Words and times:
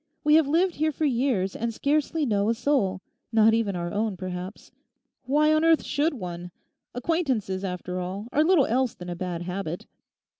We 0.23 0.33
have 0.33 0.47
lived 0.47 0.77
here 0.77 0.91
for 0.91 1.05
years, 1.05 1.55
and 1.55 1.71
scarcely 1.71 2.25
know 2.25 2.49
a 2.49 2.55
soul—not 2.55 3.53
even 3.53 3.75
our 3.75 3.91
own, 3.93 4.17
perhaps. 4.17 4.71
Why 5.25 5.53
on 5.53 5.63
earth 5.63 5.83
should 5.83 6.15
one? 6.15 6.49
Acquaintances, 6.95 7.63
after 7.63 7.99
all, 7.99 8.25
are 8.31 8.43
little 8.43 8.65
else 8.65 8.95
than 8.95 9.09
a 9.11 9.15
bad 9.15 9.43
habit. 9.43 9.85